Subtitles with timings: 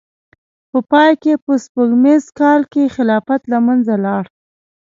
[0.71, 4.23] په پای کې په سپوږمیز کال کې خلافت له منځه لاړ.